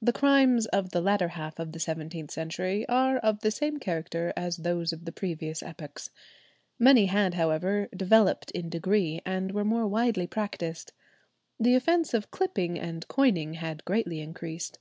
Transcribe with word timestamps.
The 0.00 0.14
crimes 0.14 0.64
of 0.64 0.88
the 0.92 1.02
latter 1.02 1.28
half 1.28 1.58
of 1.58 1.72
the 1.72 1.78
seventeenth 1.78 2.30
century 2.30 2.88
are 2.88 3.18
of 3.18 3.40
the 3.40 3.50
same 3.50 3.76
character 3.78 4.32
as 4.38 4.56
those 4.56 4.90
of 4.90 5.04
previous 5.16 5.62
epochs. 5.62 6.08
Many 6.78 7.04
had, 7.04 7.34
however, 7.34 7.90
developed 7.94 8.50
in 8.52 8.70
degree, 8.70 9.20
and 9.26 9.52
were 9.52 9.66
more 9.66 9.86
widely 9.86 10.26
practised. 10.26 10.94
The 11.60 11.74
offence 11.74 12.14
of 12.14 12.30
clipping 12.30 12.80
and 12.80 13.06
coining 13.06 13.52
had 13.52 13.84
greatly 13.84 14.20
increased. 14.20 14.78